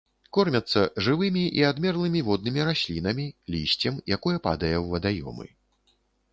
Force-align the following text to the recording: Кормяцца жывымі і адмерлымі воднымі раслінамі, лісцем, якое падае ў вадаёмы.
Кормяцца 0.35 0.81
жывымі 1.07 1.43
і 1.59 1.65
адмерлымі 1.71 2.23
воднымі 2.31 2.65
раслінамі, 2.69 3.27
лісцем, 3.57 4.03
якое 4.17 4.35
падае 4.49 4.75
ў 4.83 4.85
вадаёмы. 4.99 5.47